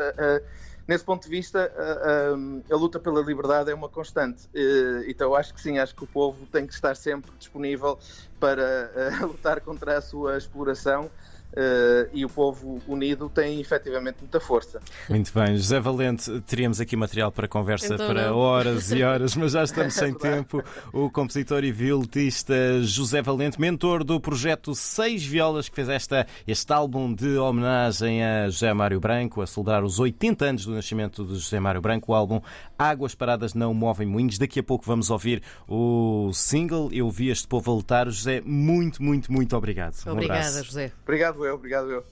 nesse 0.86 1.04
ponto 1.04 1.22
de 1.22 1.28
vista, 1.28 1.72
uh, 1.72 2.72
a 2.72 2.76
luta 2.76 2.98
pela 2.98 3.20
liberdade 3.20 3.70
é 3.70 3.74
uma 3.74 3.88
constante. 3.88 4.48
então, 5.06 5.34
acho 5.34 5.54
que 5.54 5.60
sim, 5.60 5.78
acho 5.78 5.94
que 5.94 6.04
o 6.04 6.06
povo 6.06 6.46
tem 6.46 6.66
que 6.66 6.74
estar 6.74 6.94
sempre 6.96 7.30
disponível 7.38 7.98
para 8.38 8.90
lutar 9.22 9.60
contra 9.60 9.98
a 9.98 10.00
sua 10.00 10.36
exploração 10.36 11.10
Uh, 11.54 12.10
e 12.12 12.24
o 12.24 12.28
povo 12.28 12.82
unido 12.88 13.28
tem 13.28 13.60
efetivamente 13.60 14.16
muita 14.20 14.40
força. 14.40 14.80
Muito 15.08 15.32
bem, 15.32 15.56
José 15.56 15.78
Valente, 15.78 16.40
teríamos 16.40 16.80
aqui 16.80 16.96
material 16.96 17.30
para 17.30 17.46
conversa 17.46 17.94
então, 17.94 18.08
para 18.08 18.26
não. 18.26 18.36
horas 18.36 18.90
e 18.90 19.04
horas, 19.04 19.36
mas 19.36 19.52
já 19.52 19.62
estamos 19.64 19.94
sem 19.94 20.12
tempo. 20.12 20.64
O 20.92 21.08
compositor 21.08 21.62
e 21.62 21.70
violista 21.70 22.82
José 22.82 23.22
Valente, 23.22 23.60
mentor 23.60 24.02
do 24.02 24.18
projeto 24.20 24.74
Seis 24.74 25.24
Violas, 25.24 25.68
que 25.68 25.76
fez 25.76 25.88
esta, 25.88 26.26
este 26.44 26.72
álbum 26.72 27.14
de 27.14 27.36
homenagem 27.38 28.24
a 28.24 28.48
José 28.48 28.74
Mário 28.74 28.98
Branco, 28.98 29.40
a 29.40 29.46
celebrar 29.46 29.84
os 29.84 30.00
80 30.00 30.44
anos 30.44 30.66
do 30.66 30.74
nascimento 30.74 31.24
de 31.24 31.34
José 31.34 31.60
Mário 31.60 31.80
Branco, 31.80 32.10
o 32.10 32.14
álbum 32.16 32.40
Águas 32.76 33.14
Paradas 33.14 33.54
Não 33.54 33.72
Movem 33.72 34.08
Moinhos. 34.08 34.38
Daqui 34.38 34.58
a 34.58 34.62
pouco 34.62 34.84
vamos 34.84 35.08
ouvir 35.08 35.40
o 35.68 36.32
single 36.32 36.90
Eu 36.92 37.08
Vi 37.10 37.28
Este 37.28 37.46
Povo 37.46 37.70
a 37.70 37.74
Lutar. 37.74 38.10
José, 38.10 38.42
muito, 38.44 39.00
muito, 39.00 39.30
muito 39.30 39.56
obrigado. 39.56 39.94
Obrigada, 40.08 40.60
um 40.60 40.64
José. 40.64 40.90
Obrigado 41.04 41.43
eu, 41.46 41.54
obrigado 41.54 41.90
eu. 41.90 42.02